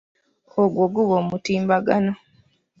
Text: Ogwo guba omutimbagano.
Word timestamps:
Ogwo 0.61 0.83
guba 0.93 1.13
omutimbagano. 1.23 2.13